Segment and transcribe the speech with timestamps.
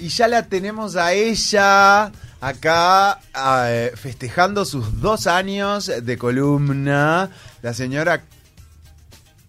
[0.00, 2.10] Y ya la tenemos a ella
[2.40, 3.20] acá
[3.68, 7.28] eh, festejando sus dos años de columna,
[7.60, 8.22] la señora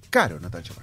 [0.09, 0.73] Caro Natacha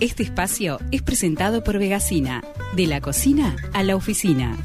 [0.00, 2.42] Este espacio es presentado por Vegasina,
[2.74, 4.56] de la cocina a la oficina.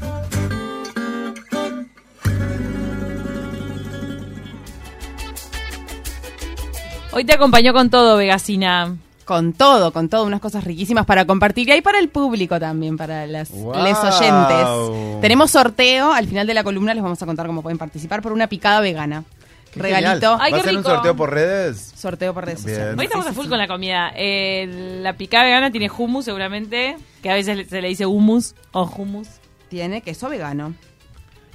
[7.12, 8.96] Hoy te acompañó con todo, Vegasina.
[9.28, 12.96] Con todo, con todo, unas cosas riquísimas para compartir y hay para el público también,
[12.96, 13.74] para las Wow.
[13.84, 15.20] les oyentes.
[15.20, 18.32] Tenemos sorteo, al final de la columna les vamos a contar cómo pueden participar por
[18.32, 19.24] una picada vegana.
[19.70, 20.38] Qué Regalito.
[20.40, 21.92] Ay, ¿Va a ser un sorteo por redes?
[21.94, 22.94] sorteo por redes sociales.
[22.98, 24.10] Hoy estamos a full con la comida.
[24.16, 28.86] Eh, la picada vegana tiene hummus seguramente, que a veces se le dice hummus o
[28.96, 29.28] hummus.
[29.68, 30.72] Tiene queso vegano,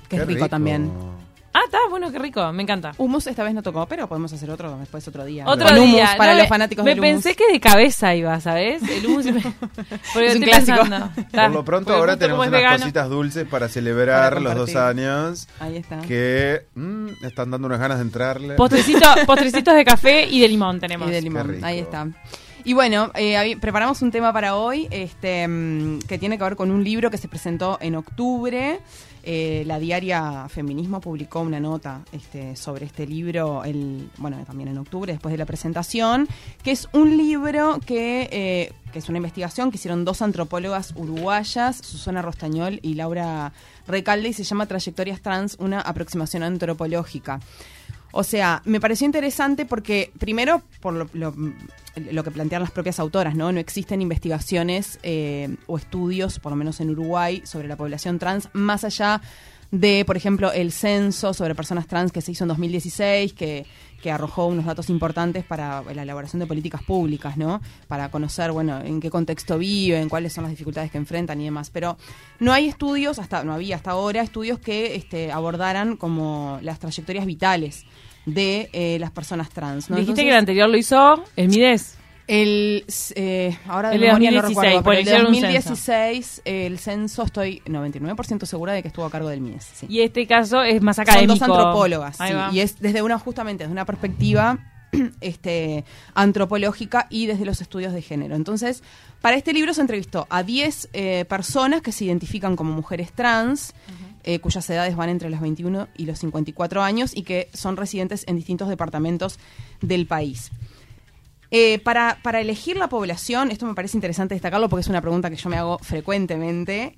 [0.09, 0.91] que Qué es rico, también.
[1.55, 2.93] Ah, está, bueno, qué rico, me encanta.
[2.97, 5.45] Hummus esta vez no tocó, pero podemos hacer otro después otro día.
[5.47, 6.15] Otro Con día.
[6.17, 8.81] para No, los fanáticos Me del pensé que de cabeza iba, ¿sabes?
[8.89, 9.25] El hummus.
[9.25, 9.41] me-
[10.13, 10.77] Porque Es un clásico.
[11.31, 12.79] Por lo pronto porque ahora tenemos unas vegano.
[12.79, 16.01] cositas dulces para celebrar Para los dos años Ahí está.
[16.01, 18.55] que mm, están dando unas ganas de entrarle.
[18.55, 21.07] Postrecito, postrecitos de café y de limón tenemos.
[21.07, 22.07] Y de limón, ahí está.
[22.65, 26.71] Y bueno, eh, preparamos un tema para hoy este, mm, que tiene que ver con
[26.71, 28.79] un libro que se presentó en octubre.
[29.25, 34.77] Eh, la diaria Feminismo publicó una nota este, sobre este libro, el, bueno, también en
[34.77, 36.27] octubre, después de la presentación,
[36.61, 41.77] que es un libro que, eh, que es una investigación que hicieron dos antropólogas uruguayas,
[41.77, 43.53] Susana Rostañol y Laura
[43.87, 47.39] Recalde, y se llama Trayectorias Trans, una aproximación antropológica.
[48.15, 53.33] O sea, me pareció interesante porque, primero, por lo, lo- que plantean las propias autoras,
[53.35, 53.51] ¿no?
[53.51, 58.49] No existen investigaciones eh, o estudios, por lo menos en Uruguay, sobre la población trans,
[58.53, 59.19] más allá
[59.73, 63.65] de, por ejemplo, el censo sobre personas trans que se hizo en 2016, que,
[64.03, 67.59] que arrojó unos datos importantes para la elaboración de políticas públicas, ¿no?
[67.87, 71.71] Para conocer, bueno, en qué contexto viven, cuáles son las dificultades que enfrentan y demás.
[71.71, 71.97] Pero
[72.39, 77.25] no hay estudios, hasta no había hasta ahora, estudios que este, abordaran como las trayectorias
[77.25, 77.83] vitales
[78.27, 79.89] de eh, las personas trans.
[79.89, 79.95] ¿no?
[79.95, 81.97] Dijiste Entonces, que el anterior lo hizo el Mides.
[82.27, 82.85] El,
[83.15, 87.23] eh, ahora de El de memoria no 2016, recuerdo, pero el de 2016 el censo
[87.23, 89.69] estoy 99% segura de que estuvo a cargo del MIES.
[89.73, 89.85] sí.
[89.89, 91.33] Y este caso es más Son académico.
[91.33, 94.59] dos antropólogas, sí, y es desde una justamente desde una perspectiva
[95.21, 98.35] este antropológica y desde los estudios de género.
[98.35, 98.83] Entonces,
[99.21, 103.73] para este libro se entrevistó a 10 eh, personas que se identifican como mujeres trans,
[104.23, 108.23] eh, cuyas edades van entre los 21 y los 54 años y que son residentes
[108.27, 109.39] en distintos departamentos
[109.81, 110.51] del país.
[111.55, 115.29] Eh, para, para elegir la población, esto me parece interesante destacarlo porque es una pregunta
[115.29, 116.97] que yo me hago frecuentemente,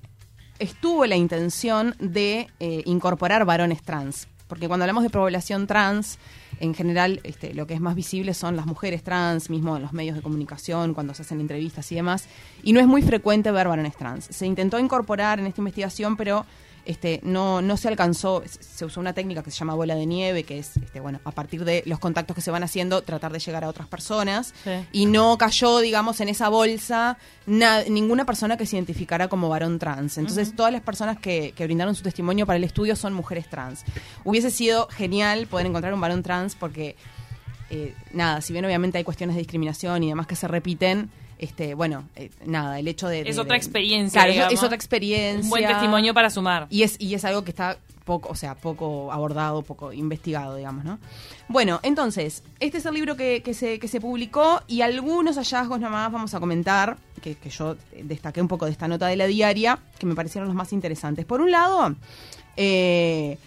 [0.58, 4.28] estuvo la intención de eh, incorporar varones trans.
[4.48, 6.18] Porque cuando hablamos de población trans,
[6.58, 9.92] en general este, lo que es más visible son las mujeres trans, mismo en los
[9.92, 12.26] medios de comunicación, cuando se hacen entrevistas y demás.
[12.62, 14.24] Y no es muy frecuente ver varones trans.
[14.24, 16.46] Se intentó incorporar en esta investigación, pero
[16.86, 20.44] este, no, no se alcanzó, se usó una técnica que se llama bola de nieve,
[20.44, 23.38] que es, este, bueno, a partir de los contactos que se van haciendo, tratar de
[23.40, 24.54] llegar a otras personas.
[24.64, 24.70] Sí.
[24.92, 29.78] Y no cayó, digamos, en esa bolsa na- ninguna persona que se identificara como varón
[29.78, 30.16] trans.
[30.18, 33.84] Entonces, todas las personas que, que brindaron su testimonio para el estudio son mujeres trans.
[34.24, 36.96] Hubiese sido genial poder encontrar un varón trans porque,
[37.70, 41.74] eh, nada, si bien obviamente hay cuestiones de discriminación y demás que se repiten, este,
[41.74, 43.20] bueno, eh, nada, el hecho de...
[43.22, 45.42] Es otra de- experiencia, Claro, es- otra experiencia.
[45.44, 46.66] Un buen testimonio para sumar.
[46.70, 50.84] Y es, y es algo que está poco, o sea, poco abordado, poco investigado, digamos,
[50.84, 50.98] ¿no?
[51.48, 55.80] Bueno, entonces, este es el libro que, que se, que se publicó y algunos hallazgos
[55.80, 59.26] nomás vamos a comentar, que, que yo destaqué un poco de esta nota de la
[59.26, 61.24] diaria, que me parecieron los más interesantes.
[61.24, 61.96] Por un lado,
[62.56, 63.38] eh,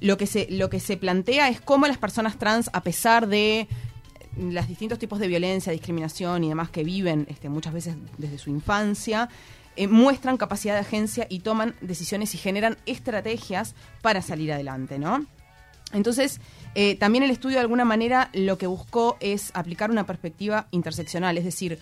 [0.00, 3.68] lo, que se, lo que se plantea es cómo las personas trans, a pesar de
[4.36, 8.50] los distintos tipos de violencia, discriminación y demás que viven este, muchas veces desde su
[8.50, 9.28] infancia,
[9.76, 15.26] eh, muestran capacidad de agencia y toman decisiones y generan estrategias para salir adelante, ¿no?
[15.92, 16.40] Entonces,
[16.74, 21.38] eh, también el estudio de alguna manera lo que buscó es aplicar una perspectiva interseccional,
[21.38, 21.78] es decir,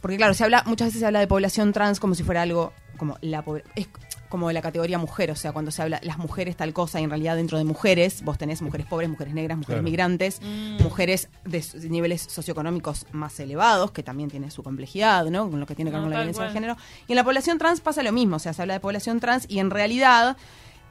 [0.00, 2.72] porque claro, se habla, muchas veces se habla de población trans como si fuera algo
[2.98, 3.44] como la
[3.74, 3.88] es
[4.28, 7.10] como la categoría mujer, o sea, cuando se habla las mujeres tal cosa y en
[7.10, 9.84] realidad dentro de mujeres, vos tenés mujeres pobres, mujeres negras, mujeres Claro.
[9.84, 10.40] migrantes,
[10.80, 15.50] mujeres de niveles socioeconómicos más elevados, que también tiene su complejidad, ¿no?
[15.50, 16.76] Con lo que tiene que ver No, con la violencia de género.
[17.06, 19.46] Y en la población trans pasa lo mismo, o sea, se habla de población trans
[19.48, 20.36] y en realidad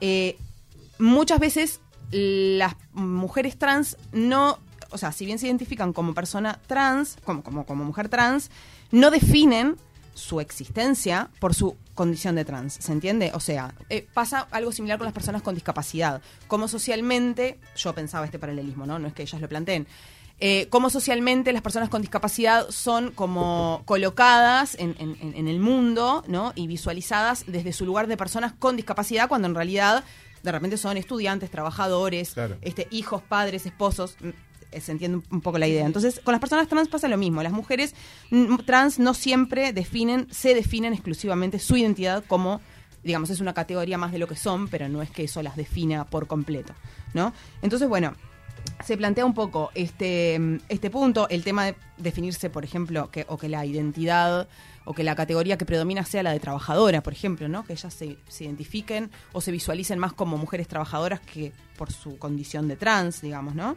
[0.02, 0.38] eh,
[1.00, 1.82] muchas veces
[2.12, 4.60] las mujeres trans no,
[4.92, 8.50] o sea, si bien se identifican como persona trans, como, como, como mujer trans,
[8.92, 9.76] no definen
[10.18, 13.32] su existencia por su condición de trans, ¿se entiende?
[13.34, 16.22] O sea, eh, pasa algo similar con las personas con discapacidad.
[16.48, 19.00] Como socialmente, yo pensaba este paralelismo, ¿no?
[19.00, 19.88] No es que ellas lo planteen.
[20.40, 26.54] eh, cómo socialmente las personas con discapacidad son como colocadas en, en- el mundo, ¿no?
[26.56, 30.04] Y visualizadas desde su lugar de personas con discapacidad, cuando en realidad
[30.44, 32.56] de repente son estudiantes, trabajadores, Claro.
[32.62, 34.16] este, hijos, padres, esposos.
[34.72, 35.86] Eh, Se entiende un- poco la idea.
[35.86, 37.42] Entonces, con las personas trans pasa lo mismo.
[37.44, 37.96] Las mujeres
[38.66, 42.62] trans no siempre definen, se definen exclusivamente su identidad como,
[43.04, 45.56] digamos, es una categoría más de lo que son, pero no es que eso las
[45.56, 46.74] defina por completo,
[47.14, 47.34] ¿no?
[47.62, 48.14] Entonces, bueno,
[48.84, 53.38] se plantea un poco este, este punto, el tema de definirse, por ejemplo, que, o
[53.38, 54.50] que la identidad
[54.84, 57.66] o que la categoría que predomina sea la de trabajadora, por ejemplo, ¿no?
[57.66, 62.18] Que ellas se, se identifiquen o se visualicen más como mujeres trabajadoras que por su
[62.18, 63.76] condición de trans, digamos, ¿no?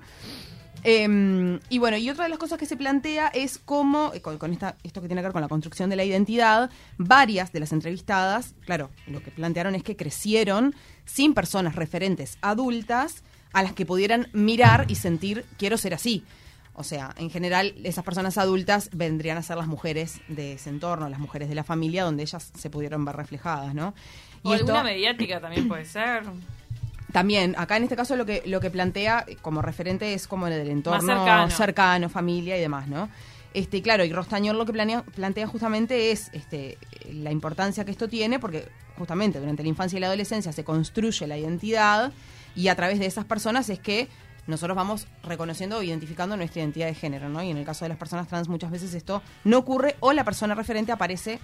[0.84, 4.38] Eh, y bueno, y otra de las cosas que se plantea es cómo, eh, con,
[4.38, 7.60] con esta, esto que tiene que ver con la construcción de la identidad, varias de
[7.60, 10.74] las entrevistadas, claro, lo que plantearon es que crecieron
[11.04, 13.22] sin personas referentes adultas
[13.52, 16.24] a las que pudieran mirar y sentir, quiero ser así.
[16.74, 21.08] O sea, en general, esas personas adultas vendrían a ser las mujeres de ese entorno,
[21.10, 23.92] las mujeres de la familia, donde ellas se pudieron ver reflejadas, ¿no?
[24.42, 26.22] O esto- alguna mediática también puede ser.
[27.12, 30.46] También, acá en este caso lo que, lo que plantea eh, como referente es como
[30.46, 31.50] el del entorno cercano.
[31.50, 32.08] cercano.
[32.08, 33.08] familia y demás, ¿no?
[33.52, 36.78] Este, claro, y Rostañor lo que planea, plantea justamente es este,
[37.12, 41.26] la importancia que esto tiene, porque justamente durante la infancia y la adolescencia se construye
[41.26, 42.12] la identidad
[42.54, 44.08] y a través de esas personas es que
[44.46, 47.42] nosotros vamos reconociendo o identificando nuestra identidad de género, ¿no?
[47.42, 50.24] Y en el caso de las personas trans muchas veces esto no ocurre o la
[50.24, 51.40] persona referente aparece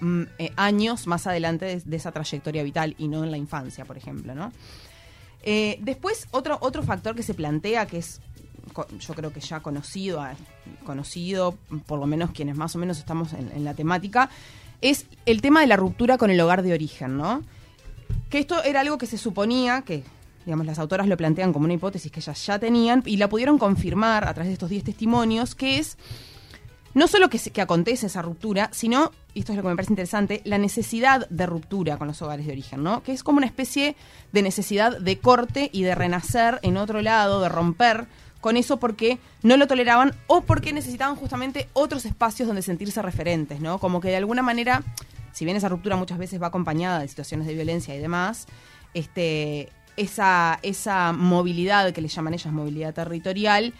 [0.00, 3.84] mm, eh, años más adelante de, de esa trayectoria vital y no en la infancia,
[3.84, 4.52] por ejemplo, ¿no?
[5.42, 8.20] Eh, después, otro, otro factor que se plantea, que es
[8.98, 10.34] yo creo que ya conocido, a-
[10.84, 11.56] conocido,
[11.86, 14.28] por lo menos quienes más o menos estamos en, en la temática,
[14.82, 17.42] es el tema de la ruptura con el hogar de origen, ¿no?
[18.28, 20.02] Que esto era algo que se suponía que,
[20.44, 23.56] digamos, las autoras lo plantean como una hipótesis que ellas ya tenían y la pudieron
[23.56, 25.96] confirmar a través de estos 10 testimonios, que es
[26.96, 29.76] no solo que, se- que acontece esa ruptura, sino, y esto es lo que me
[29.76, 33.02] parece interesante, la necesidad de ruptura con los hogares de origen, ¿no?
[33.02, 33.94] Que es como una especie
[34.32, 38.06] de necesidad de corte y de renacer en otro lado, de romper
[38.40, 43.60] con eso porque no lo toleraban o porque necesitaban justamente otros espacios donde sentirse referentes,
[43.60, 43.78] ¿no?
[43.78, 44.82] Como que de alguna manera,
[45.32, 48.46] si bien esa ruptura muchas veces va acompañada de situaciones de violencia y demás,
[48.94, 53.74] este, esa, esa movilidad que le llaman ellas movilidad territorial,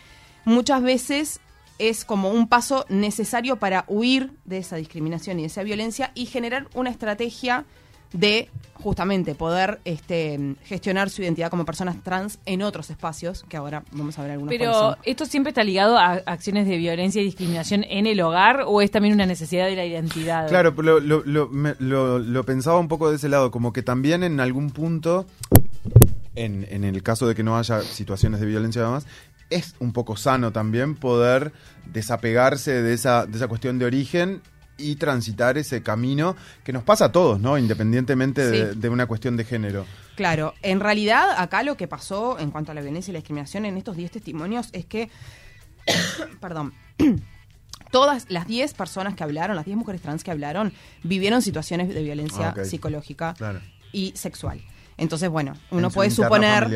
[0.45, 1.41] muchas veces
[1.79, 6.27] es como un paso necesario para huir de esa discriminación y de esa violencia y
[6.27, 7.65] generar una estrategia
[8.13, 13.83] de justamente poder este, gestionar su identidad como personas trans en otros espacios, que ahora
[13.91, 17.85] vamos a ver algunos Pero esto siempre está ligado a acciones de violencia y discriminación
[17.89, 20.49] en el hogar o es también una necesidad de la identidad.
[20.49, 23.83] Claro, lo, lo, lo, me- lo- lo pensaba un poco de ese lado, como que
[23.83, 25.27] también en algún punto,
[26.37, 29.07] en, en el caso de que no haya situaciones de violencia y demás,
[29.51, 31.53] es un poco sano también poder
[31.87, 34.43] desapegarse de esa, de esa cuestión de origen
[34.79, 37.57] y transitar ese camino que nos pasa a todos, ¿no?
[37.57, 38.79] Independientemente de, Sí.
[38.79, 39.87] de una cuestión de género.
[40.17, 43.65] Claro, en realidad acá lo que pasó en cuanto a la violencia y la discriminación
[43.65, 45.09] en estos 10 testimonios es que,
[46.41, 46.75] perdón,
[47.91, 50.73] todas las 10 personas que hablaron, las 10 mujeres trans que hablaron,
[51.03, 53.61] vivieron situaciones de violencia Ah, psicológica Claro.
[53.93, 54.61] y sexual.
[54.99, 56.67] Entonces, bueno, uno En puede suponer,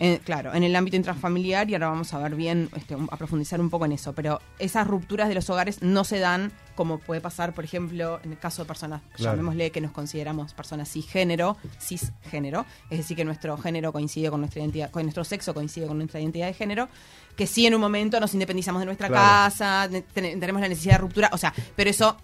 [0.00, 3.60] en- claro, en el ámbito intrafamiliar y ahora vamos a ver bien, este, a profundizar
[3.60, 7.20] un poco en eso, pero esas rupturas de los hogares no se dan como puede
[7.20, 9.36] pasar, por ejemplo, en el caso de personas, Claro.
[9.36, 14.60] llamémosle que nos consideramos personas cisgénero, cisgénero, es decir, que nuestro género coincide con nuestra
[14.62, 16.88] identidad, con nuestro sexo coincide con nuestra identidad de género,
[17.36, 19.22] que sí en un momento nos independizamos de nuestra Claro.
[19.22, 22.16] casa, ne- ten- tenemos la necesidad de ruptura, o sea, pero eso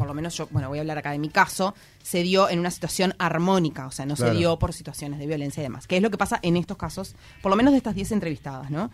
[0.00, 2.58] por lo menos yo, bueno, voy a hablar acá de mi caso, se dio en
[2.58, 4.32] una situación armónica, o sea, no Claro.
[4.32, 6.78] se dio por situaciones de violencia y demás, que es lo que pasa en estos
[6.78, 8.90] casos, por lo menos de estas 10 entrevistadas, ¿no?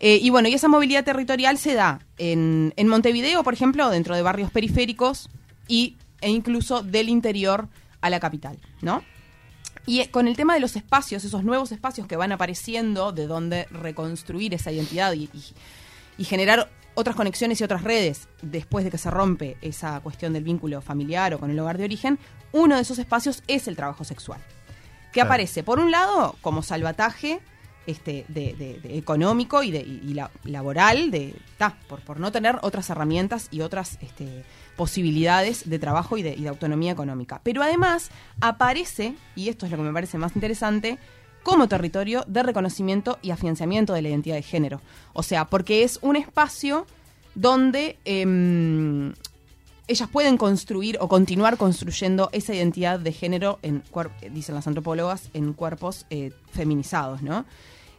[0.00, 4.16] Eh, y bueno, y esa movilidad territorial se da en, en Montevideo, por ejemplo, dentro
[4.16, 5.30] de barrios periféricos
[5.68, 7.68] y, e incluso del interior
[8.00, 9.04] a la capital, ¿no?
[9.86, 13.26] Y eh, con el tema de los espacios, esos nuevos espacios que van apareciendo, de
[13.28, 15.54] donde reconstruir esa identidad y, y-
[16.18, 20.42] y generar otras conexiones y otras redes después de que se rompe esa cuestión del
[20.44, 22.18] vínculo familiar o con el hogar de origen,
[22.52, 24.40] uno de esos espacios es el trabajo sexual.
[25.12, 25.28] Que Claro.
[25.28, 27.40] aparece, por un lado, como salvataje
[27.86, 32.30] este, de, de- de económico y, de, y- la- laboral, de, ta, por, por no
[32.32, 34.44] tener otras herramientas y otras este,
[34.76, 37.40] posibilidades de trabajo y de, y de autonomía económica.
[37.42, 38.10] Pero además
[38.42, 40.98] aparece, y esto es lo que me parece más interesante,
[41.42, 44.80] como territorio de reconocimiento y afianzamiento de la identidad de género.
[45.12, 46.86] O sea, porque es un espacio
[47.34, 49.12] donde em,
[49.86, 53.82] ellas pueden construir o continuar construyendo esa identidad de género en
[54.32, 57.44] dicen las antropólogas en cuerpos eh, feminizados, ¿no?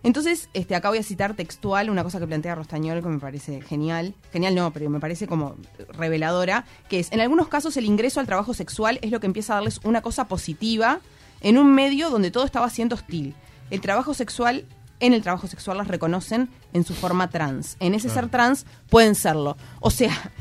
[0.01, 3.61] Entonces, este, acá voy a citar textual una cosa que plantea Rostañol que me parece
[3.61, 4.13] genial.
[4.31, 5.55] Genial no, pero me parece como
[5.89, 9.53] reveladora, que es, en algunos casos el ingreso al trabajo sexual es lo que empieza
[9.53, 11.01] a darles una cosa positiva
[11.41, 13.35] en un medio donde todo estaba siendo hostil.
[13.69, 14.65] El trabajo sexual,
[14.99, 17.77] en el trabajo sexual las reconocen en su forma trans.
[17.79, 19.57] En ese ser trans pueden serlo.
[19.79, 20.31] O sea,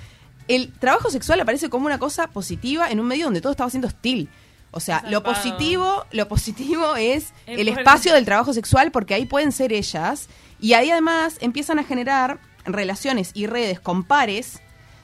[0.49, 3.89] el trabajo sexual aparece como una cosa positiva en un medio donde todo estaba siendo
[3.89, 4.29] hostil.
[4.71, 9.51] O sea, lo positivo, lo positivo es El espacio del trabajo sexual porque ahí pueden
[9.53, 10.29] ser ellas
[10.61, 14.61] y ahí además empiezan a generar relaciones y redes con pares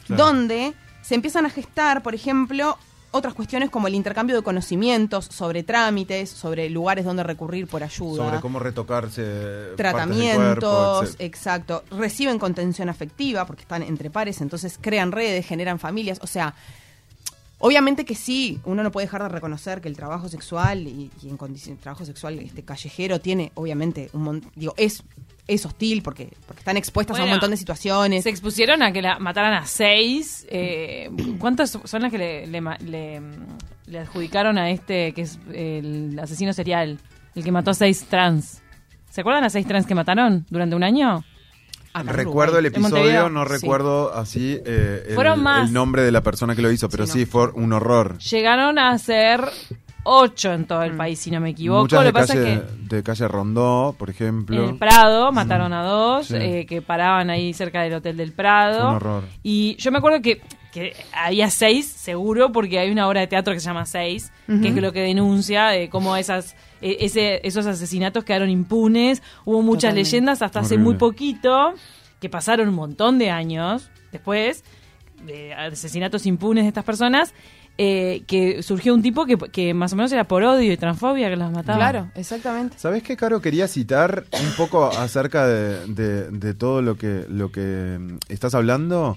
[0.07, 0.23] Claro.
[0.27, 2.77] donde se empiezan a gestar, por ejemplo,
[3.15, 8.25] otras cuestiones como el intercambio de conocimientos sobre trámites, sobre lugares donde recurrir por ayuda.
[8.25, 14.79] Sobre cómo retocarse del tratamientos, cuerpo, exacto, reciben contención afectiva porque están entre pares, entonces
[14.81, 16.55] crean redes, generan familias, o sea,
[17.59, 21.29] obviamente que sí, uno no puede dejar de reconocer que el trabajo sexual y, y
[21.29, 25.03] en condición trabajo sexual este callejero tiene obviamente un mon- digo, es
[25.47, 28.25] es hostil porque porque están expuestas a un montón de situaciones.
[28.25, 30.47] Se expusieron a que la mataran a seis.
[30.51, 33.33] Eh, ¿Cuántas son las que le, le ma- le, mm,
[33.87, 36.99] le adjudicaron a este que es el asesino serial?
[37.35, 38.63] El que mató a seis trans.
[39.11, 41.25] ¿Se acuerdan a seis trans que mataron durante un año?
[41.97, 43.53] En Recuerdo el Montevideo, episodio, no sí.
[43.53, 45.69] recuerdo así eh, el, Fueron más.
[45.69, 48.19] el nombre de la persona que lo hizo, pero Sí, fue un horror.
[48.19, 49.45] Llegaron a ser
[50.05, 51.83] ocho en todo el país, si no me equivoco.
[51.83, 54.69] Muchas Lo de que pasa calle, es que de calle Rondó, por en ejemplo.
[54.71, 56.37] el Prado mataron a dos Sí.
[56.39, 58.79] eh, que paraban ahí cerca del Hotel del Prado.
[58.81, 59.25] Fue un horror.
[59.43, 60.41] Y yo me acuerdo que,
[60.73, 64.69] que había seis, seguro, porque hay una obra de teatro que se llama Seis, que
[64.69, 69.23] es lo que denuncia eh, cómo esas, eh, ese, esos asesinatos quedaron impunes.
[69.45, 70.11] Hubo muchas Totalmente.
[70.11, 71.75] leyendas hasta hace muy poquito,
[72.21, 74.65] que pasaron un montón de años después,
[75.25, 77.33] de asesinatos impunes de estas personas.
[77.77, 81.29] Eh, que surgió un tipo que, que más o menos era por odio y transfobia
[81.29, 81.79] que los mataba.
[81.79, 82.79] Claro, exactamente.
[82.79, 83.41] ¿Sabes qué, Caro?
[83.41, 88.55] Quería citar un poco acerca de, de- de todo lo que, lo que mm, estás
[88.55, 89.17] hablando.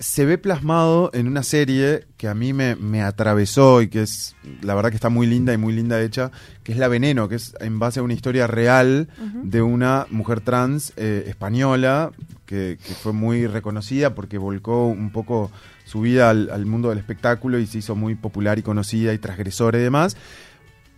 [0.00, 4.36] Se ve plasmado en una serie que a mí me, me atravesó y que es,
[4.62, 6.30] la verdad que está muy linda y muy linda hecha,
[6.62, 9.08] que es La Veneno, que es en base a una historia real
[9.42, 12.12] de una mujer trans eh, española
[12.46, 15.50] que, que fue muy reconocida porque volcó un poco
[15.88, 19.18] su vida al, al mundo del espectáculo y se hizo muy popular y conocida y
[19.18, 20.16] transgresora y demás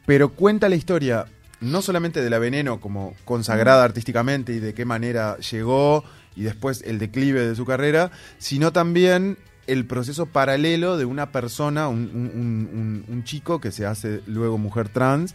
[0.06, 1.26] pero cuenta la historia
[1.60, 6.04] no solamente de la veneno como consagrada artísticamente y de qué manera llegó
[6.34, 11.88] y después el declive de su carrera, sino también el proceso paralelo de una persona,
[11.88, 15.34] un, un- un- un- un chico que se hace luego mujer trans.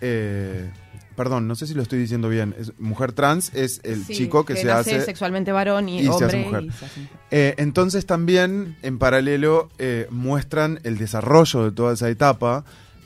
[0.00, 0.70] eh,
[1.16, 2.54] perdón, no sé si lo estoy diciendo bien.
[2.58, 6.04] Es, mujer trans es el Sí, chico que, se nace hace sexualmente varón y, y
[6.04, 6.62] se hace hombre mujer.
[6.64, 7.18] y se hace mujer.
[7.30, 12.64] eh, entonces también en paralelo eh, muestran el desarrollo de toda esa etapa,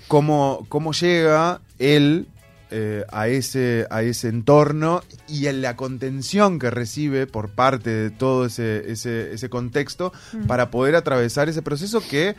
[0.09, 2.27] cómo, cómo llega él
[2.71, 8.11] eh, a, ese, a ese entorno y en la contención que recibe por parte de
[8.11, 10.13] todo ese, ese, ese contexto
[10.47, 12.37] para poder atravesar ese proceso que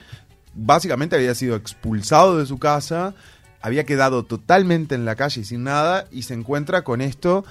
[0.54, 3.16] básicamente había sido expulsado de su casa,
[3.62, 7.46] había quedado totalmente en la calle sin nada y se encuentra con esto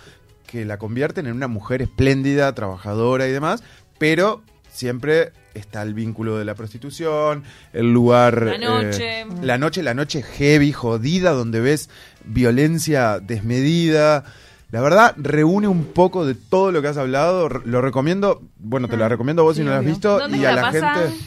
[0.47, 3.63] que la convierten en una mujer espléndida, trabajadora y demás,
[3.99, 8.43] pero siempre está el vínculo de la prostitución, el lugar...
[8.43, 9.27] La eh, noche.
[9.43, 11.91] la noche, la noche heavy, jodida, donde ves
[12.25, 14.25] violencia desmedida.
[14.71, 17.49] La verdad, reúne un poco de todo lo que has hablado.
[17.49, 20.19] Lo recomiendo, bueno, te la recomiendo a vos Sí, si no la has visto.
[20.19, 20.95] ¿Dónde Y la a la pasan?
[21.09, 21.25] gente...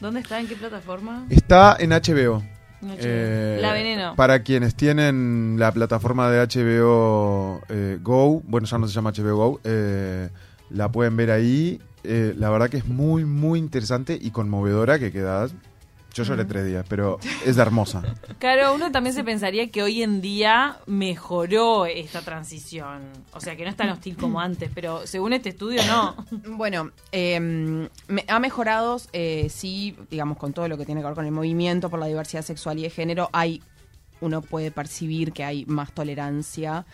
[0.00, 0.40] ¿Dónde está?
[0.40, 1.26] ¿En qué plataforma?
[1.28, 2.42] Está en HBO.
[2.82, 4.14] Eh, La Veneno.
[4.16, 9.36] Para quienes tienen la plataforma de HBO eh, Go, bueno, ya no se llama HBO
[9.36, 10.28] Go, eh,
[10.70, 11.80] la pueden ver ahí.
[12.04, 15.52] La verdad que es muy, muy interesante y conmovedora que quedas.
[16.18, 18.02] Yo lloré tres días, pero es hermosa.
[18.40, 23.02] Claro, uno también se pensaría que hoy en día mejoró esta transición.
[23.32, 26.16] O sea, que no es tan hostil como antes, pero según este estudio no.
[26.56, 31.14] Bueno, eh, me- ha mejorado, eh, sí, digamos, con todo lo que tiene que ver
[31.14, 33.62] con el movimiento por la diversidad sexual y de género, hay,
[34.20, 36.84] uno puede percibir que hay más tolerancia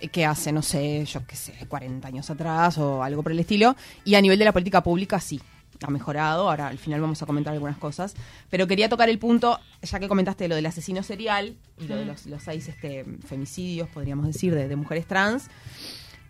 [0.00, 3.40] eh, que hace, no sé, yo qué sé, 40 años atrás o algo por el
[3.40, 3.74] estilo.
[4.04, 5.40] Y a nivel de la política pública, sí,
[5.86, 6.48] ha mejorado.
[6.48, 8.14] Ahora, al final vamos a comentar algunas cosas.
[8.48, 12.04] Pero quería tocar el punto, ya que comentaste lo del asesino serial y lo de
[12.04, 15.48] los, los seis este, femicidios, podríamos decir, de, de mujeres trans.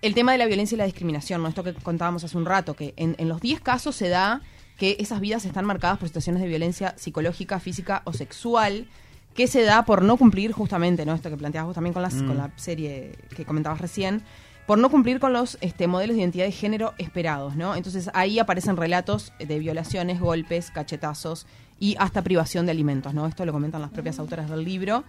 [0.03, 1.49] El tema de la violencia y la discriminación, ¿no?
[1.49, 4.41] Esto que contábamos hace un rato, que en, en los 10 casos se da
[4.79, 8.89] que esas vidas están marcadas por situaciones de violencia psicológica, física o sexual,
[9.35, 11.15] que se da por no cumplir justamente, ¿no?
[11.15, 14.23] Esto que planteabas vos también con, las, con la serie que comentabas recién,
[14.71, 17.75] por no cumplir con los este, modelos de identidad de género esperados, ¿no?
[17.75, 21.49] Entonces ahí aparecen relatos de violaciones, golpes, cachetazos
[21.81, 23.27] y hasta privación de alimentos, ¿no?
[23.27, 25.03] Esto lo comentan las propias autoras del libro.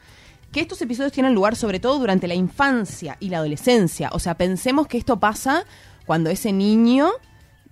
[0.52, 4.10] Que estos episodios tienen lugar sobre todo durante la infancia y la adolescencia.
[4.14, 5.64] O sea, pensemos que esto pasa
[6.08, 7.12] cuando ese niño,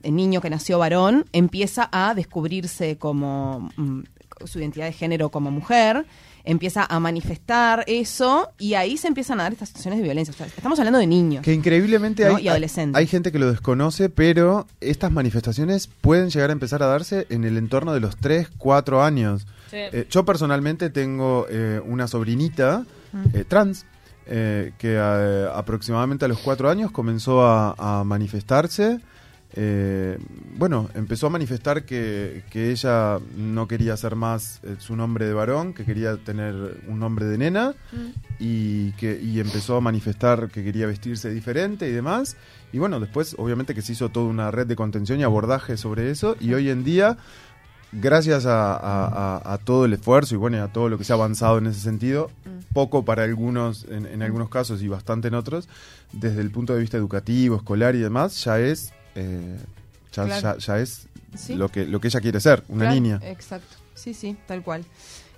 [0.03, 4.01] el niño que nació varón, empieza a descubrirse como mm,
[4.45, 6.05] su identidad de género como mujer,
[6.49, 10.33] empieza a manifestar eso y ahí se empiezan a dar estas situaciones de violencia.
[10.33, 11.43] O sea, estamos hablando de niños.
[11.43, 12.37] Que increíblemente ¿no?
[12.37, 12.97] hay, Y adolescentes.
[12.97, 17.43] hay gente que lo desconoce, pero estas manifestaciones pueden llegar a empezar a darse en
[17.43, 19.45] el entorno de los 3, 4 años.
[19.69, 19.77] Sí.
[19.77, 22.85] Eh, yo personalmente tengo eh, una sobrinita
[23.33, 23.85] eh, trans
[24.25, 28.99] eh, que eh, aproximadamente a los 4 años comenzó a, a manifestarse.
[29.55, 30.19] Eh,
[30.57, 35.33] bueno, empezó a manifestar que, que ella no quería ser más eh, su nombre de
[35.33, 37.73] varón, que quería tener un nombre de nena
[38.39, 42.37] y que y empezó a manifestar que quería vestirse diferente y demás.
[42.71, 46.11] Y bueno, después obviamente que se hizo toda una red de contención y abordaje sobre
[46.11, 47.17] eso y hoy en día,
[47.91, 51.03] gracias a, a- a- a todo el esfuerzo y bueno, y a todo lo que
[51.03, 52.29] se ha avanzado en ese sentido,
[52.73, 55.67] poco para algunos, en, en algunos casos y bastante en otros,
[56.13, 58.93] desde el punto de vista educativo, escolar y demás, ya es...
[59.19, 59.57] eh,
[60.13, 60.41] ya, Claro.
[60.41, 61.53] ya- ya es Sí.
[61.55, 63.19] lo que lo que ella quiere ser, una Claro, niña.
[63.23, 63.75] Exacto.
[63.95, 64.85] Sí, sí, tal cual.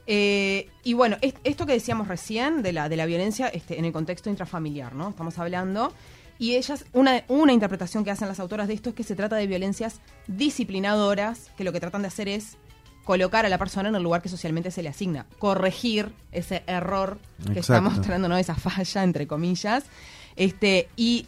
[0.08, 3.86] Eh, y bueno, es- esto que decíamos recién de la, de la violencia este, en
[3.86, 5.10] el contexto intrafamiliar, ¿no?
[5.10, 5.94] Estamos hablando.
[6.40, 9.36] Y ellas, una, una interpretación que hacen las autoras de esto es que se trata
[9.36, 12.58] de violencias disciplinadoras, que lo que tratan de hacer es
[13.04, 17.18] colocar a la persona en el lugar que socialmente se le asigna, corregir ese error
[17.54, 18.38] que está mostrando, ¿no?
[18.38, 19.84] Esa falla, entre comillas.
[20.36, 21.26] Este, y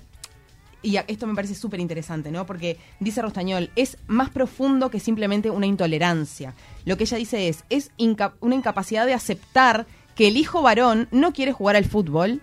[0.84, 2.46] y esto me parece súper interesante, ¿no?
[2.46, 6.54] Porque dice Rostañol, es más profundo que simplemente una intolerancia.
[6.86, 9.86] Lo que ella dice es, es inca- una incapacidad de aceptar
[10.16, 12.42] que el hijo varón no quiere jugar al fútbol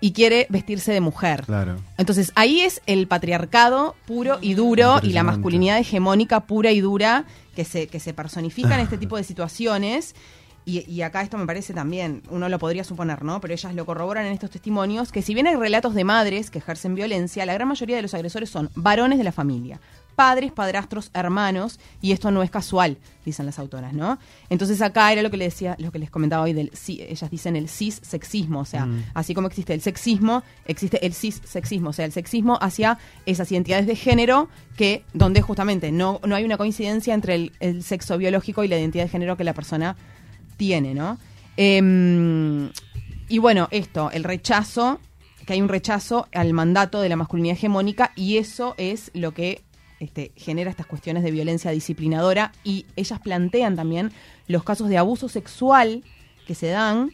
[0.00, 1.44] y quiere vestirse de mujer.
[1.44, 1.76] Claro.
[1.98, 7.24] Entonces ahí es el patriarcado puro y duro y la masculinidad hegemónica pura y dura
[7.54, 10.14] que se, que se personifica en este tipo de situaciones.
[10.64, 13.40] Y, y acá esto me parece también, uno lo podría suponer, ¿no?
[13.40, 16.58] Pero ellas lo corroboran en estos testimonios, que si bien hay relatos de madres que
[16.58, 19.80] ejercen violencia, la gran mayoría de los agresores son varones de la familia.
[20.14, 24.18] Padres, padrastros, hermanos, y esto no es casual, dicen las autoras, ¿no?
[24.50, 27.30] Entonces acá era lo que les decía, lo que les comentaba hoy del sí, ellas
[27.30, 31.90] dicen el cis sexismo, o sea, así como existe el sexismo, existe el cis sexismo,
[31.90, 36.44] o sea, el sexismo hacia esas identidades de género que donde justamente no, no hay
[36.44, 39.96] una coincidencia entre el, el sexo biológico y la identidad de género que la persona
[40.56, 41.18] tiene, ¿no?
[41.56, 42.70] Em,
[43.28, 45.00] y bueno, esto, el rechazo,
[45.46, 49.62] que hay un rechazo al mandato de la masculinidad hegemónica y eso es lo que
[50.00, 54.12] este, genera estas cuestiones de violencia disciplinadora y ellas plantean también
[54.48, 56.02] los casos de abuso sexual
[56.46, 57.12] que se dan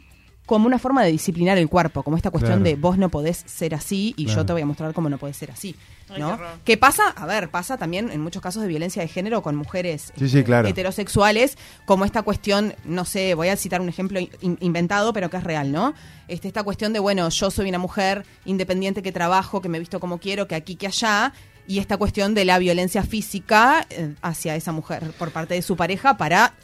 [0.48, 2.64] como una forma de disciplinar el cuerpo, como esta cuestión Claro.
[2.64, 5.36] de vos no podés ser así y yo te voy a mostrar cómo no podés
[5.36, 5.76] ser así.
[6.18, 6.38] ¿no?
[6.64, 7.10] ¿Qué pasa?
[7.10, 10.42] A ver, pasa también en muchos casos de violencia de género con mujeres Sí, sí,
[10.42, 10.66] claro.
[10.66, 15.36] heterosexuales, como esta cuestión, no sé, voy a citar un ejemplo in- inventado, pero que
[15.36, 15.92] es real, ¿no?
[16.26, 20.00] Este, esta cuestión de, bueno, yo soy una mujer independiente que trabajo, que me visto
[20.00, 21.34] como quiero, que aquí, que allá,
[21.66, 25.76] y esta cuestión de la violencia física eh, hacia esa mujer por parte de su
[25.76, 26.54] pareja para,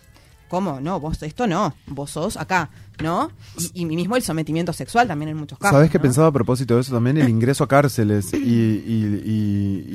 [0.55, 0.81] ¿cómo?
[0.81, 2.71] No, vos esto no, vos sos acá,
[3.03, 3.31] ¿no?
[3.75, 5.75] Y, y mismo el sometimiento sexual también en muchos casos.
[5.75, 6.03] ¿Sabes qué ¿no?
[6.03, 7.17] pensaba a propósito de eso también?
[7.19, 9.95] El ingreso a cárceles y, y- y-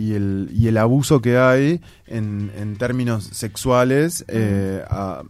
[0.60, 5.24] y el, abuso que hay en, en términos sexuales eh, a-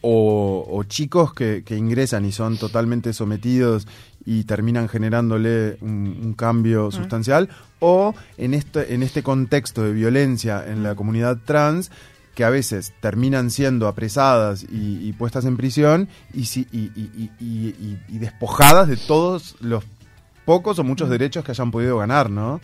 [0.00, 3.86] o, o chicos que, que ingresan y son totalmente sometidos
[4.24, 10.64] y terminan generándole un, un cambio sustancial o en este, en este contexto de violencia
[10.66, 11.92] en la comunidad trans
[12.34, 16.66] que a veces terminan siendo apresadas y, y puestas en prisión y, si-
[18.08, 19.84] despojadas de todos los
[20.44, 22.60] pocos o muchos derechos que hayan podido ganar, ¿no?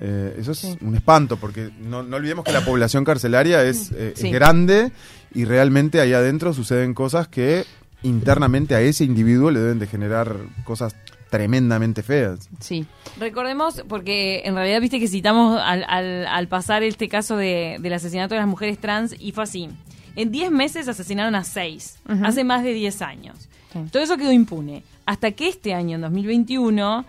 [0.00, 0.78] Eh, eso es Sí.
[0.80, 4.90] un espanto, porque no, no olvidemos que la población carcelaria es, eh, es grande
[5.34, 7.66] y realmente ahí adentro suceden cosas que
[8.02, 10.94] internamente a ese individuo le deben de generar cosas
[11.30, 12.48] tremendamente feas.
[12.60, 12.84] Sí.
[13.18, 17.92] Recordemos, porque en realidad viste que citamos al, al- al pasar este caso de, del
[17.92, 19.68] asesinato de las mujeres trans y fue así.
[20.16, 22.24] En 10 meses asesinaron a 6, Ujú.
[22.24, 23.48] hace más de 10 años.
[23.72, 23.78] Sí.
[23.92, 24.82] Todo eso quedó impune.
[25.06, 27.04] Hasta que este año, en 2021,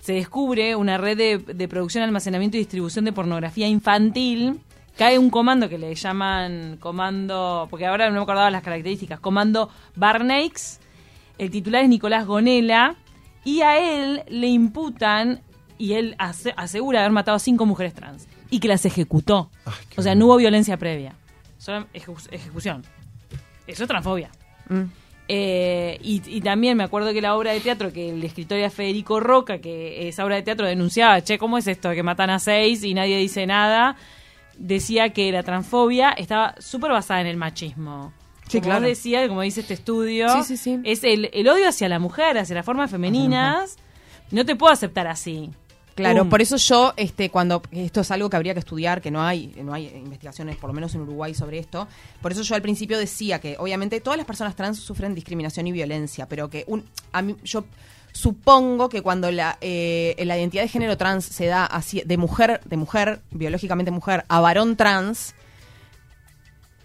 [0.00, 4.60] se descubre una red de, de producción, almacenamiento y distribución de pornografía infantil.
[4.96, 9.68] Cae un comando que le llaman comando, porque ahora no me acordaba las características, comando
[9.94, 10.78] Barneix.
[11.38, 12.94] El titular es Nicolás Gonela.
[13.46, 15.40] Y a él le imputan,
[15.78, 18.26] y él ase- asegura haber matado a cinco mujeres trans.
[18.50, 19.50] Y que las ejecutó.
[19.64, 21.14] Ay, o sea, no hubo violencia previa.
[21.58, 22.84] Solo ejecu- ejecución.
[23.66, 24.30] Eso es transfobia.
[24.68, 24.82] Mm.
[25.28, 28.70] Eh, y, y también me acuerdo que la obra de teatro, que el escritor era
[28.70, 31.90] Federico Roca, que esa obra de teatro denunciaba, che, ¿cómo es esto?
[31.92, 33.96] Que matan a seis y nadie dice nada.
[34.58, 38.12] Decía que la transfobia estaba súper basada en el machismo.
[38.48, 38.80] Sí, como claro.
[38.80, 40.80] vos decías, como dice este estudio, Sí, sí, sí.
[40.84, 43.76] es el, el odio hacia la mujer, hacia las formas femeninas.
[44.30, 45.50] No te puedo aceptar así.
[45.94, 49.22] Claro, por eso yo, este, cuando esto es algo que habría que estudiar, que no
[49.22, 51.88] hay, no hay investigaciones, por lo menos en Uruguay, sobre esto.
[52.20, 55.72] Por eso yo al principio decía que, obviamente, todas las personas trans sufren discriminación y
[55.72, 57.64] violencia, pero que un, a mí, yo
[58.12, 62.60] supongo que cuando la, eh, la identidad de género trans se da así, de mujer,
[62.66, 65.34] de mujer, biológicamente mujer, a varón trans,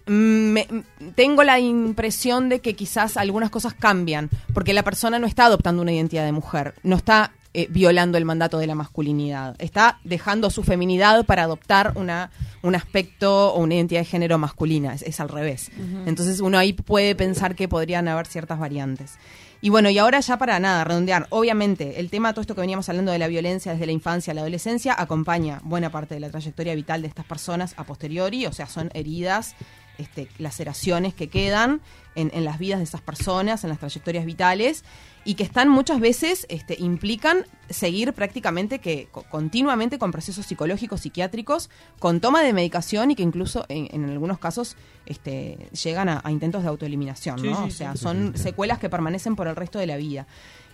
[0.06, 0.84] me- m-
[1.16, 5.82] tengo la impresión de que quizás algunas cosas cambian, porque la persona no está adoptando
[5.82, 10.50] una identidad de mujer, no está eh, violando el mandato de la masculinidad, está dejando
[10.50, 15.20] su feminidad para adoptar una, un aspecto o una identidad de género masculina, es, es
[15.20, 15.70] al revés.
[16.06, 19.16] Entonces uno ahí puede pensar que podrían haber ciertas variantes.
[19.64, 22.90] Y bueno, y ahora ya para nada, redondear, obviamente el tema, todo esto que veníamos
[22.90, 26.30] hablando de la violencia desde la infancia a la adolescencia, acompaña buena parte de la
[26.32, 29.54] trayectoria vital de estas personas a posteriori, o sea, son heridas,
[30.02, 31.82] este, laceraciones que quedan
[32.16, 34.84] en, en las vidas de esas personas, en las trayectorias vitales,
[35.24, 41.02] y que están muchas veces, este, implican seguir prácticamente que co- continuamente con procesos psicológicos,
[41.02, 46.22] psiquiátricos, con toma de medicación y que incluso en, en algunos casos este, llegan a,
[46.24, 47.56] a intentos de autoeliminación, ¿no?
[47.56, 47.72] sí, o sí.
[47.78, 50.26] sea, son secuelas que permanecen por el resto de la vida.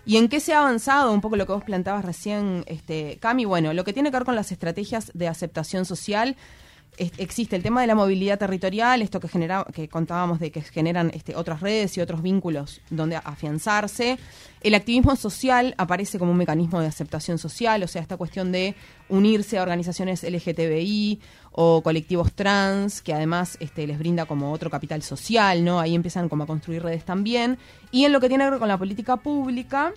[0.05, 1.11] ¿Y en qué se ha avanzado?
[1.11, 3.43] Un poco lo que vos plantabas recién, este, Cami.
[3.43, 6.37] Bueno, lo que tiene que ver con las estrategias de aceptación social,
[6.97, 11.11] existe el tema de la movilidad territorial, esto que genera, que contábamos de que generan
[11.13, 14.17] este, otras redes y otros vínculos donde afianzarse.
[14.61, 18.75] El activismo social aparece como un mecanismo de aceptación social, o sea, esta cuestión de
[19.09, 21.19] unirse a organizaciones LGTBI
[21.51, 25.79] o colectivos trans, que además este, les brinda como otro capital social, ¿no?
[25.79, 27.57] Ahí empiezan como a construir redes también.
[27.91, 29.93] Y en lo que tiene que ver con la política pública,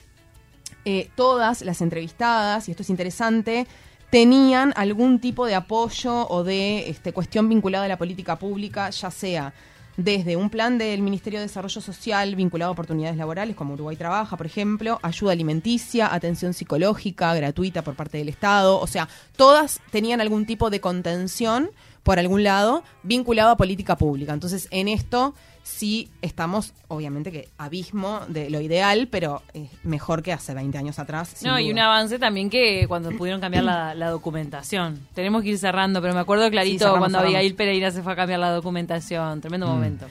[0.85, 3.67] eh, todas las entrevistadas, y esto es interesante,
[4.11, 9.11] tenían algún tipo de apoyo o de este, cuestión vinculada a la política pública, ya
[9.11, 9.55] sea
[9.97, 14.37] desde un plan del Ministerio de Desarrollo Social vinculado a oportunidades laborales, como Uruguay Trabaja,
[14.37, 20.21] por ejemplo, ayuda alimenticia, atención psicológica gratuita por parte del Estado, o sea, todas tenían
[20.21, 21.71] algún tipo de contención
[22.03, 24.33] por algún lado vinculado a política pública.
[24.33, 25.35] Entonces, en esto
[25.71, 30.99] sí estamos, obviamente que abismo de lo ideal, pero eh, mejor que hace 20 años
[30.99, 31.43] atrás.
[31.43, 31.73] No, y duda.
[31.73, 35.07] un avance también que cuando pudieron cambiar la, la documentación.
[35.15, 37.35] Tenemos que ir cerrando, pero me acuerdo Sí, clarito cerramos, cuando cerramos.
[37.35, 39.41] Abigail Pereira se fue a cambiar la documentación.
[39.41, 40.07] Tremendo momento.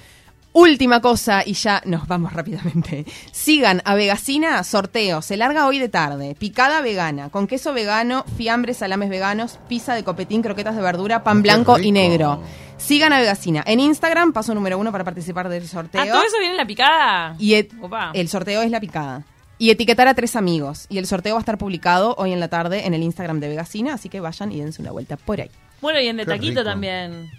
[0.52, 3.06] Última cosa y ya nos vamos rápidamente.
[3.32, 6.36] Sigan a Vegasina, sorteo, se larga hoy de tarde.
[6.38, 11.38] Picada vegana, con queso vegano, fiambres, salames veganos, pizza de copetín, croquetas de verdura, pan
[11.38, 12.42] Qué blanco y negro.
[12.78, 13.64] Sigan a Vegasina.
[13.68, 16.02] En Instagram, paso número uno para participar del sorteo.
[16.02, 17.36] ¿Ah, todo eso viene en la picada?
[17.38, 18.12] Y et- Opa.
[18.14, 19.24] el sorteo es la picada.
[19.60, 20.86] Y etiquetar a tres amigos.
[20.90, 23.50] Y el sorteo va a estar publicado hoy en la tarde en el Instagram de
[23.50, 25.52] Vegasina, así que vayan y dense una vuelta por ahí.
[25.82, 26.64] Bueno, y en de Qué Taquito rico.
[26.72, 27.30] también.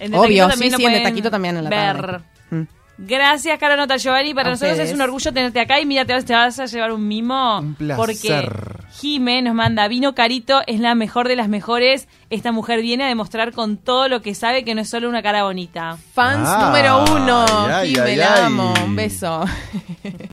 [0.00, 1.70] En de Obvio, Taquito también sí, lo sí, en de pueden Taquito también en la
[1.70, 1.96] ver.
[2.02, 2.24] tarde.
[2.50, 2.62] Mm.
[3.02, 4.34] Gracias, Caro Nota Giovanni.
[4.34, 4.90] Para A nosotros ustedes.
[4.90, 5.80] es un orgullo tenerte acá.
[5.80, 7.58] Y mira, te vas, te vas a llevar un mimo.
[7.60, 7.96] Un placer.
[7.96, 8.50] Porque
[9.00, 12.08] Jime nos manda vino carito, es la mejor de las mejores.
[12.28, 15.22] Esta mujer viene a demostrar con todo lo que sabe que no es solo una
[15.22, 15.96] cara bonita.
[16.12, 17.46] Fans número uno.
[17.70, 18.42] ay, Jime, ay, la ay.
[18.44, 18.74] amo.
[18.84, 19.44] Un beso.